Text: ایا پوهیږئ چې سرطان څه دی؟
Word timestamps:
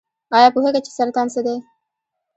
ایا 0.37 0.47
پوهیږئ 0.53 0.81
چې 0.85 0.91
سرطان 0.97 1.27
څه 1.33 1.41
دی؟ 1.45 1.55